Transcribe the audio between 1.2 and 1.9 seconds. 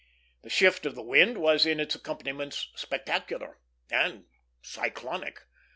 was in